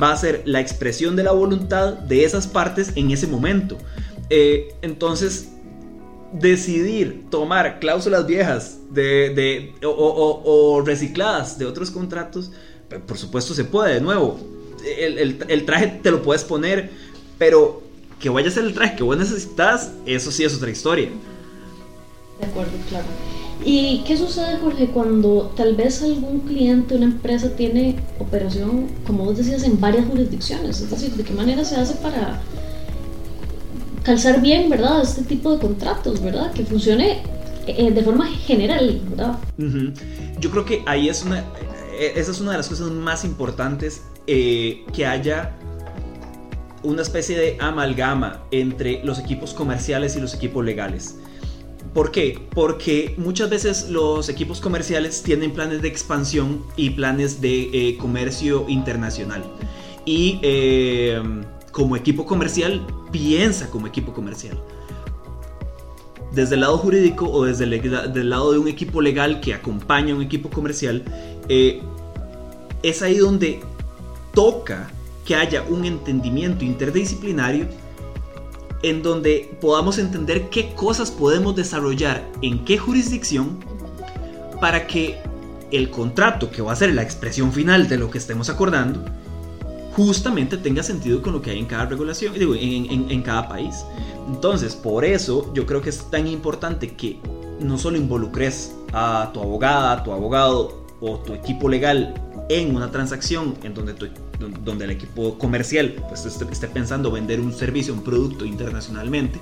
va 0.00 0.12
a 0.12 0.16
ser 0.16 0.42
la 0.44 0.60
expresión 0.60 1.16
de 1.16 1.24
la 1.24 1.32
voluntad 1.32 1.94
de 1.94 2.24
esas 2.24 2.46
partes 2.46 2.92
en 2.94 3.10
ese 3.10 3.26
momento. 3.26 3.78
Eh, 4.30 4.74
entonces, 4.82 5.48
decidir 6.32 7.24
tomar 7.30 7.80
cláusulas 7.80 8.26
viejas 8.26 8.78
de, 8.90 9.74
o, 9.82 10.82
recicladas 10.84 11.58
de 11.58 11.66
otros 11.66 11.90
contratos, 11.90 12.50
por 13.06 13.18
supuesto 13.18 13.54
se 13.54 13.64
puede, 13.64 13.94
de 13.94 14.00
nuevo. 14.00 14.38
El, 14.84 15.64
traje 15.66 16.00
te 16.02 16.10
lo 16.10 16.22
puedes 16.22 16.44
poner, 16.44 16.90
pero 17.36 17.82
que 18.20 18.28
vaya 18.28 18.48
a 18.48 18.50
ser 18.50 18.64
el 18.64 18.74
traje 18.74 18.96
que 18.96 19.02
vos 19.02 19.16
necesitas, 19.16 19.92
eso 20.06 20.30
sí 20.30 20.44
es 20.44 20.54
otra 20.54 20.70
historia. 20.70 21.08
De 22.40 22.46
acuerdo, 22.46 22.72
claro. 22.88 23.06
¿Y 23.64 24.04
qué 24.06 24.16
sucede, 24.16 24.58
Jorge, 24.58 24.86
cuando 24.86 25.52
tal 25.56 25.74
vez 25.74 26.02
algún 26.02 26.40
cliente, 26.40 26.94
una 26.94 27.06
empresa 27.06 27.50
tiene 27.56 27.96
operación, 28.20 28.86
como 29.04 29.24
vos 29.24 29.36
decías, 29.36 29.64
en 29.64 29.80
varias 29.80 30.06
jurisdicciones? 30.06 30.80
Es 30.80 30.90
decir, 30.90 31.10
¿de 31.14 31.24
qué 31.24 31.32
manera 31.32 31.64
se 31.64 31.74
hace 31.74 31.94
para 31.96 32.40
calzar 34.02 34.40
bien, 34.40 34.68
¿verdad? 34.70 35.02
Este 35.02 35.22
tipo 35.22 35.52
de 35.52 35.60
contratos, 35.60 36.22
¿verdad? 36.22 36.52
Que 36.52 36.64
funcione 36.64 37.22
eh, 37.66 37.90
de 37.90 38.02
forma 38.02 38.26
general, 38.26 39.00
¿verdad? 39.10 39.38
Yo 40.40 40.50
creo 40.50 40.64
que 40.64 40.82
ahí 40.86 41.08
es 41.08 41.22
una, 41.22 41.40
eh, 41.98 42.12
esa 42.16 42.30
es 42.30 42.40
una 42.40 42.52
de 42.52 42.58
las 42.58 42.68
cosas 42.68 42.90
más 42.90 43.24
importantes, 43.24 44.02
eh, 44.26 44.84
que 44.94 45.06
haya 45.06 45.54
una 46.82 47.02
especie 47.02 47.36
de 47.38 47.56
amalgama 47.60 48.42
entre 48.50 49.04
los 49.04 49.18
equipos 49.18 49.52
comerciales 49.52 50.16
y 50.16 50.20
los 50.20 50.34
equipos 50.34 50.64
legales. 50.64 51.16
¿Por 51.92 52.10
qué? 52.10 52.38
Porque 52.54 53.14
muchas 53.18 53.50
veces 53.50 53.90
los 53.90 54.28
equipos 54.28 54.60
comerciales 54.60 55.22
tienen 55.22 55.52
planes 55.52 55.82
de 55.82 55.88
expansión 55.88 56.62
y 56.76 56.90
planes 56.90 57.40
de 57.40 57.96
comercio 58.00 58.66
internacional. 58.68 59.42
Y 60.04 60.40
como 61.78 61.94
equipo 61.94 62.26
comercial, 62.26 62.84
piensa 63.12 63.70
como 63.70 63.86
equipo 63.86 64.12
comercial. 64.12 64.60
Desde 66.32 66.56
el 66.56 66.62
lado 66.62 66.76
jurídico 66.78 67.30
o 67.30 67.44
desde 67.44 67.66
el 67.66 68.30
lado 68.30 68.50
de 68.50 68.58
un 68.58 68.66
equipo 68.66 69.00
legal 69.00 69.40
que 69.40 69.54
acompaña 69.54 70.12
a 70.12 70.16
un 70.16 70.22
equipo 70.22 70.50
comercial, 70.50 71.04
eh, 71.48 71.80
es 72.82 73.00
ahí 73.00 73.18
donde 73.18 73.60
toca 74.34 74.90
que 75.24 75.36
haya 75.36 75.62
un 75.68 75.84
entendimiento 75.84 76.64
interdisciplinario 76.64 77.68
en 78.82 79.00
donde 79.04 79.56
podamos 79.60 79.98
entender 79.98 80.50
qué 80.50 80.74
cosas 80.74 81.12
podemos 81.12 81.54
desarrollar 81.54 82.28
en 82.42 82.64
qué 82.64 82.76
jurisdicción 82.76 83.56
para 84.60 84.88
que 84.88 85.20
el 85.70 85.90
contrato, 85.90 86.50
que 86.50 86.60
va 86.60 86.72
a 86.72 86.76
ser 86.76 86.92
la 86.92 87.02
expresión 87.02 87.52
final 87.52 87.86
de 87.86 87.98
lo 87.98 88.10
que 88.10 88.18
estemos 88.18 88.50
acordando, 88.50 89.04
justamente 89.98 90.56
tenga 90.56 90.84
sentido 90.84 91.20
con 91.20 91.32
lo 91.32 91.42
que 91.42 91.50
hay 91.50 91.58
en 91.58 91.66
cada 91.66 91.86
regulación, 91.86 92.32
digo, 92.34 92.54
en, 92.54 93.22
cada 93.22 93.48
país. 93.48 93.84
Entonces, 94.28 94.76
por 94.76 95.04
eso 95.04 95.52
yo 95.54 95.66
creo 95.66 95.82
que 95.82 95.90
es 95.90 96.08
tan 96.08 96.28
importante 96.28 96.94
que 96.94 97.18
no 97.58 97.76
solo 97.78 97.96
involucres 97.96 98.76
a 98.92 99.32
tu 99.34 99.40
abogada, 99.40 99.92
a 99.94 100.04
tu 100.04 100.12
abogado 100.12 100.84
o 101.00 101.18
tu 101.18 101.34
equipo 101.34 101.68
legal 101.68 102.14
en 102.48 102.76
una 102.76 102.92
transacción 102.92 103.56
en 103.64 103.74
donde, 103.74 103.94
donde 104.64 104.84
el 104.84 104.92
equipo 104.92 105.36
comercial 105.36 105.96
pues, 106.08 106.24
esté, 106.26 106.68
pensando 106.68 107.10
vender 107.10 107.40
un 107.40 107.52
servicio, 107.52 107.92
un 107.92 108.04
producto 108.04 108.44
internacionalmente, 108.44 109.40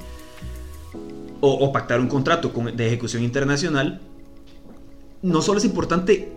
o, 1.43 1.71
pactar 1.71 2.01
un 2.01 2.09
contrato 2.09 2.51
de 2.75 2.87
ejecución 2.87 3.23
internacional, 3.23 4.01
no 5.21 5.43
solo 5.43 5.59
es 5.59 5.67
importante 5.67 6.33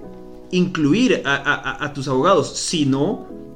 incluir 0.52 1.22
a, 1.26 1.90
tus 1.94 2.10
abogados, 2.10 2.58
sino 2.58 3.49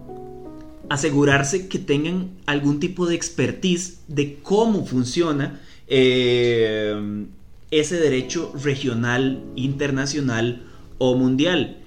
asegurarse 0.93 1.67
que 1.67 1.79
tengan 1.79 2.31
algún 2.45 2.79
tipo 2.79 3.07
de 3.07 3.15
expertise 3.15 4.00
de 4.07 4.38
cómo 4.43 4.85
funciona 4.85 5.59
eh, 5.88 7.25
ese 7.71 7.95
derecho 7.95 8.53
regional, 8.63 9.43
internacional 9.55 10.62
o 11.00 11.15
mundial 11.15 11.77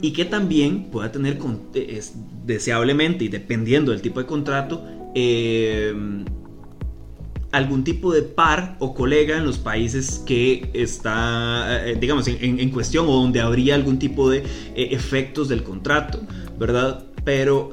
y 0.00 0.12
que 0.12 0.24
también 0.24 0.84
pueda 0.84 1.12
tener 1.12 1.38
deseablemente 2.46 3.24
y 3.24 3.28
dependiendo 3.28 3.92
del 3.92 4.00
tipo 4.00 4.20
de 4.20 4.26
contrato 4.26 4.82
eh, 5.14 5.92
algún 7.52 7.84
tipo 7.84 8.14
de 8.14 8.22
par 8.22 8.76
o 8.78 8.94
colega 8.94 9.36
en 9.36 9.44
los 9.44 9.58
países 9.58 10.22
que 10.26 10.70
está, 10.72 11.86
eh, 11.86 11.96
digamos, 12.00 12.26
en, 12.26 12.70
cuestión 12.70 13.06
o 13.08 13.12
donde 13.12 13.40
habría 13.40 13.74
algún 13.74 13.98
tipo 13.98 14.30
de 14.30 14.38
eh, 14.38 14.88
efectos 14.90 15.48
del 15.48 15.62
contrato, 15.62 16.20
¿verdad? 16.58 17.04
Pero 17.24 17.70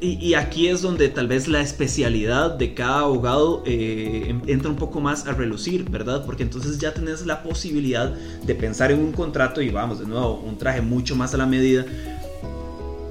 y, 0.00 0.34
aquí 0.34 0.68
es 0.68 0.82
donde 0.82 1.08
tal 1.08 1.28
vez 1.28 1.46
la 1.46 1.60
especialidad 1.60 2.52
de 2.52 2.74
cada 2.74 3.00
abogado 3.00 3.62
eh, 3.66 4.34
entra 4.46 4.70
un 4.70 4.76
poco 4.76 5.00
más 5.00 5.26
a 5.26 5.32
relucir, 5.32 5.88
¿verdad? 5.90 6.24
Porque 6.24 6.42
entonces 6.42 6.78
ya 6.78 6.94
tenés 6.94 7.26
la 7.26 7.42
posibilidad 7.42 8.10
de 8.10 8.54
pensar 8.54 8.92
en 8.92 9.00
un 9.00 9.12
contrato 9.12 9.60
y 9.60 9.70
vamos, 9.70 10.00
de 10.00 10.06
nuevo, 10.06 10.40
un 10.40 10.56
traje 10.56 10.80
mucho 10.80 11.16
más 11.16 11.34
a 11.34 11.36
la 11.36 11.46
medida, 11.46 11.84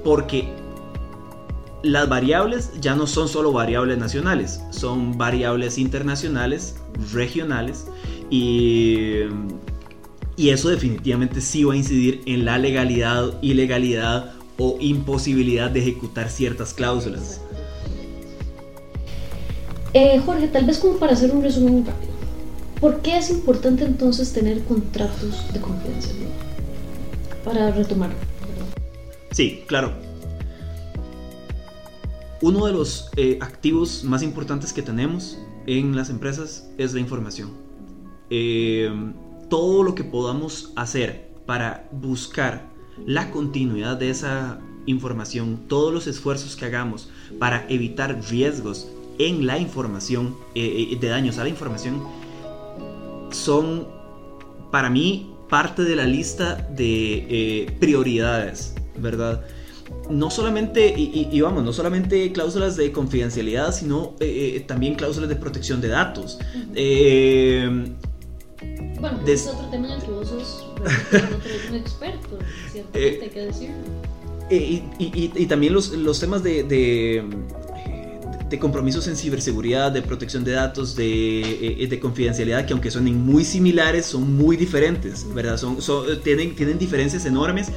porque 0.02 0.48
las 1.82 2.08
variables 2.08 2.70
ya 2.80 2.96
no 2.96 3.06
son 3.06 3.28
solo 3.28 3.52
variables 3.52 3.98
nacionales, 3.98 4.60
son 4.70 5.16
variables 5.16 5.78
internacionales, 5.78 6.76
regionales 7.12 7.86
y... 8.30 9.20
Y 10.36 10.50
eso 10.50 10.68
definitivamente 10.68 11.40
sí 11.40 11.62
va 11.62 11.74
a 11.74 11.76
incidir 11.76 12.20
en 12.26 12.44
la 12.44 12.58
legalidad, 12.58 13.40
ilegalidad 13.40 14.34
o 14.58 14.76
imposibilidad 14.80 15.70
de 15.70 15.80
ejecutar 15.80 16.30
ciertas 16.30 16.74
cláusulas. 16.74 17.40
Eh, 19.92 20.20
Jorge, 20.24 20.48
tal 20.48 20.64
vez 20.64 20.78
como 20.78 20.98
para 20.98 21.12
hacer 21.12 21.30
un 21.30 21.42
resumen 21.42 21.74
muy 21.74 21.82
rápido. 21.84 22.12
¿Por 22.80 23.00
qué 23.00 23.16
es 23.16 23.30
importante 23.30 23.84
entonces 23.84 24.32
tener 24.32 24.62
contratos 24.64 25.52
de 25.52 25.60
confidencialidad? 25.60 26.30
Para 27.44 27.70
retomar. 27.70 28.10
Sí, 29.30 29.64
claro. 29.66 29.92
Uno 32.42 32.66
de 32.66 32.72
los 32.72 33.10
eh, 33.16 33.38
activos 33.40 34.04
más 34.04 34.22
importantes 34.22 34.72
que 34.72 34.82
tenemos 34.82 35.38
en 35.66 35.96
las 35.96 36.10
empresas 36.10 36.68
es 36.76 36.92
la 36.92 37.00
información. 37.00 37.52
Eh, 38.30 38.90
todo 39.48 39.82
lo 39.82 39.94
que 39.94 40.04
podamos 40.04 40.72
hacer 40.76 41.30
para 41.46 41.88
buscar 41.92 42.73
la 43.06 43.30
continuidad 43.30 43.96
de 43.96 44.10
esa 44.10 44.60
información, 44.86 45.60
todos 45.68 45.92
los 45.92 46.06
esfuerzos 46.06 46.56
que 46.56 46.66
hagamos 46.66 47.08
para 47.38 47.66
evitar 47.68 48.20
riesgos 48.30 48.88
en 49.18 49.46
la 49.46 49.58
información, 49.58 50.36
eh, 50.54 50.88
eh, 50.92 50.98
de 51.00 51.08
daños 51.08 51.38
a 51.38 51.44
la 51.44 51.48
información, 51.48 52.02
son 53.30 53.86
para 54.70 54.90
mí 54.90 55.30
parte 55.48 55.84
de 55.84 55.96
la 55.96 56.04
lista 56.04 56.56
de 56.70 57.26
eh, 57.28 57.76
prioridades, 57.78 58.74
¿verdad? 58.98 59.44
No 60.10 60.30
solamente, 60.30 60.94
y, 60.96 61.40
vamos, 61.40 61.62
no 61.62 61.72
solamente 61.72 62.32
cláusulas 62.32 62.76
de 62.76 62.90
confidencialidad, 62.90 63.72
sino 63.72 64.14
también 64.66 64.94
cláusulas 64.94 65.28
de 65.28 65.36
protección 65.36 65.80
de 65.80 65.88
datos. 65.88 66.38
Bueno, 69.04 69.20
es 69.26 69.46
otro 69.46 69.66
tema 69.66 69.88
en 69.88 69.92
el 69.94 70.02
que 70.02 70.10
vos 70.10 70.28
sos 70.28 70.64
un 71.70 71.76
experto, 71.76 72.38
ciertamente, 72.72 73.24
hay 73.24 73.30
que 73.30 73.40
decirlo. 73.40 73.76
Eh, 74.50 74.82
y, 74.98 75.46
también 75.46 75.72
los, 75.72 75.90
los 75.92 76.20
temas 76.20 76.42
de, 76.42 76.62
de, 76.64 77.24
compromisos 78.58 79.08
en 79.08 79.16
ciberseguridad, 79.16 79.90
de 79.90 80.00
protección 80.00 80.44
de 80.44 80.52
datos, 80.52 80.94
de, 80.94 81.82
eh, 81.82 81.86
de, 81.88 82.00
confidencialidad, 82.00 82.64
que 82.66 82.72
aunque 82.72 82.88
son 82.90 83.04
muy 83.04 83.44
similares, 83.44 84.06
son 84.06 84.36
muy 84.36 84.56
diferentes, 84.56 85.26
¿verdad? 85.34 85.58
Son, 85.58 85.76
tienen, 86.22 86.54
tienen 86.54 86.78
diferencias 86.78 87.26
enormes 87.26 87.72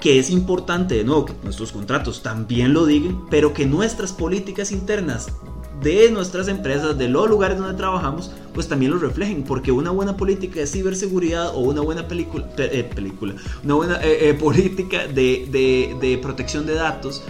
que 0.00 0.20
es 0.20 0.30
importante, 0.30 0.94
de 0.94 1.04
nuevo, 1.04 1.24
que 1.24 1.34
nuestros 1.42 1.72
contratos 1.72 2.22
también 2.22 2.72
lo 2.72 2.86
digan, 2.86 3.26
pero 3.28 3.52
que 3.52 3.66
nuestras 3.66 4.12
políticas 4.12 4.70
internas 4.70 5.32
de 5.82 6.10
nuestras 6.10 6.48
empresas, 6.48 6.96
de 6.96 7.08
los 7.08 7.28
lugares 7.28 7.58
donde 7.58 7.74
trabajamos, 7.74 8.30
pues 8.52 8.68
también 8.68 8.92
lo 8.92 8.98
reflejen, 8.98 9.42
porque 9.42 9.72
una 9.72 9.90
buena 9.90 10.16
política 10.16 10.60
de 10.60 10.66
ciberseguridad 10.66 11.54
o 11.54 11.60
una 11.60 11.80
buena 11.80 12.06
película, 12.06 12.46
eh, 12.58 12.88
película 12.94 13.34
una 13.64 13.74
buena 13.74 14.02
eh, 14.02 14.30
eh, 14.30 14.34
política 14.34 15.06
de, 15.06 15.98
de, 16.00 16.18
protección 16.18 16.64
de 16.66 16.74
datos 16.74 17.22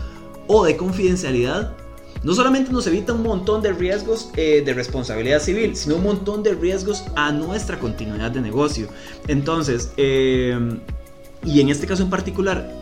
o 0.46 0.64
de 0.64 0.76
confidencialidad, 0.76 1.74
no 2.22 2.34
solamente 2.34 2.70
nos 2.70 2.86
evita 2.86 3.12
un 3.12 3.22
montón 3.22 3.60
de 3.62 3.72
riesgos 3.72 4.30
de 4.32 4.72
responsabilidad 4.74 5.40
civil, 5.40 5.76
sino 5.76 5.96
un 5.96 6.04
montón 6.04 6.42
de 6.42 6.54
riesgos 6.54 7.04
a 7.16 7.32
nuestra 7.32 7.78
continuidad 7.78 8.30
de 8.30 8.40
negocio. 8.40 8.88
Entonces, 9.28 9.92
y 9.98 11.60
en 11.60 11.68
este 11.68 11.86
caso 11.86 12.02
en 12.02 12.08
particular 12.08 12.72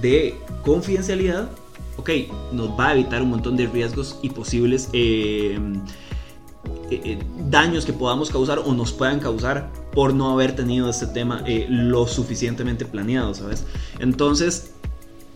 de 0.00 0.34
confidencialidad, 0.64 1.50
ok, 1.96 2.10
nos 2.52 2.70
va 2.70 2.88
a 2.88 2.92
evitar 2.94 3.22
un 3.22 3.30
montón 3.30 3.56
de 3.56 3.66
riesgos 3.66 4.18
y 4.22 4.30
posibles 4.30 4.88
eh, 4.92 5.58
eh, 6.90 7.00
eh, 7.04 7.18
daños 7.48 7.84
que 7.84 7.92
podamos 7.92 8.30
causar 8.30 8.58
o 8.58 8.72
nos 8.74 8.92
puedan 8.92 9.20
causar 9.20 9.70
por 9.92 10.12
no 10.12 10.30
haber 10.30 10.56
tenido 10.56 10.90
este 10.90 11.06
tema 11.06 11.44
lo 11.68 12.06
suficientemente 12.06 12.84
planeado, 12.84 13.34
¿sabes? 13.34 13.64
Entonces, 14.00 14.73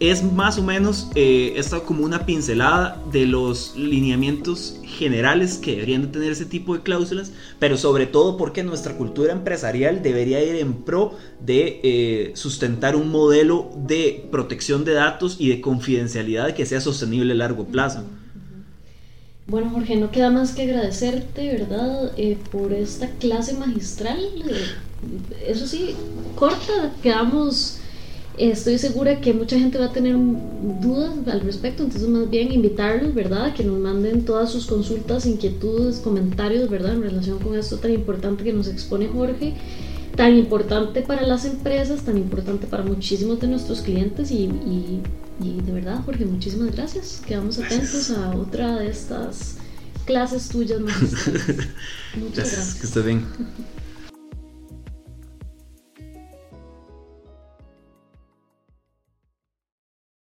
es 0.01 0.23
más 0.23 0.59
o 0.59 0.63
menos 0.63 1.09
eh, 1.15 1.55
esta 1.57 1.81
como 1.81 2.05
una 2.05 2.25
pincelada 2.25 3.03
de 3.11 3.27
los 3.27 3.75
lineamientos 3.77 4.81
generales 4.85 5.59
que 5.59 5.73
deberían 5.73 6.03
de 6.03 6.09
tener 6.09 6.33
ese 6.33 6.45
tipo 6.45 6.75
de 6.75 6.83
cláusulas, 6.83 7.33
pero 7.59 7.77
sobre 7.77 8.07
todo 8.07 8.37
porque 8.37 8.63
nuestra 8.63 8.97
cultura 8.97 9.33
empresarial 9.33 10.03
debería 10.03 10.43
ir 10.43 10.55
en 10.57 10.75
pro 10.85 11.15
de 11.45 11.81
eh, 11.83 12.33
sustentar 12.35 12.95
un 12.95 13.11
modelo 13.11 13.71
de 13.77 14.29
protección 14.31 14.85
de 14.85 14.95
datos 14.95 15.37
y 15.39 15.49
de 15.49 15.61
confidencialidad 15.61 16.55
que 16.55 16.67
sea 16.67 16.81
sostenible 16.81 17.33
a 17.33 17.37
largo 17.37 17.65
plazo. 17.65 18.05
Bueno, 19.49 19.71
Jorge, 19.71 19.97
no 19.97 20.11
queda 20.11 20.31
más 20.31 20.53
que 20.53 20.63
agradecerte, 20.63 21.47
¿verdad?, 21.47 22.13
eh, 22.19 22.37
por 22.53 22.73
esta 22.73 23.09
clase 23.13 23.55
magistral. 23.55 24.19
eso 25.47 25.67
sí, 25.67 25.95
corta, 26.37 26.93
quedamos 27.03 27.81
Estoy 28.39 28.79
segura 28.79 29.21
que 29.21 29.35
mucha 29.35 29.59
gente 29.59 29.79
va 29.79 29.87
a 29.87 29.93
tener 29.93 30.15
dudas 30.81 31.13
al 31.27 31.41
respecto, 31.41 31.83
entonces 31.83 32.09
más 32.09 32.31
bien 32.31 32.53
invitarlos, 32.53 33.13
¿verdad? 33.15 33.47
A 33.47 33.55
que 33.55 33.65
nos 33.65 33.79
manden 33.79 34.25
todas 34.25 34.51
sus 34.53 34.67
consultas, 34.67 35.27
inquietudes, 35.27 35.99
comentarios, 35.99 36.71
¿verdad? 36.71 36.95
En 36.95 37.03
relación 37.03 37.39
con 37.39 37.57
esto 37.57 37.79
tan 37.79 37.93
importante 37.93 38.45
que 38.45 38.53
nos 38.53 38.69
expone 38.69 39.09
Jorge, 39.09 39.55
tan 40.15 40.37
importante 40.37 41.03
para 41.03 41.23
las 41.23 41.45
empresas, 41.45 42.03
tan 42.03 42.17
importante 42.17 42.67
para 42.67 42.85
muchísimos 42.85 43.41
de 43.41 43.49
nuestros 43.49 43.81
clientes 43.81 44.31
y, 44.31 44.49
de 45.41 45.73
verdad, 45.73 46.01
Jorge, 46.05 46.25
muchísimas 46.25 46.71
gracias. 46.75 47.23
Quedamos 47.27 47.59
atentos 47.59 48.11
a 48.11 48.37
otra 48.37 48.77
de 48.77 48.89
estas 48.89 49.57
clases 50.07 50.49
tuyas. 50.49 50.81
Muchas 50.81 51.25
gracias. 51.25 52.35
gracias. 52.35 52.75
Que 52.75 52.87
esté 52.87 53.03
bien. 53.03 53.25